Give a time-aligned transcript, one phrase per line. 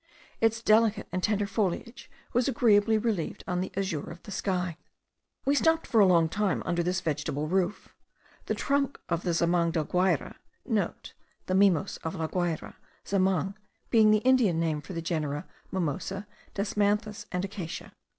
[0.39, 4.75] Its delicate and tender foliage was agreeably relieved on the azure of the sky.
[5.45, 7.93] We stopped a long time under this vegetable roof.
[8.47, 10.65] The trunk of the zamang del Guayre,* (*
[11.45, 12.73] The mimos of La Guayre;
[13.05, 13.53] zamang
[13.91, 16.25] being the Indian name for the genera mimosa,
[16.55, 17.91] desmanthus, and acacia.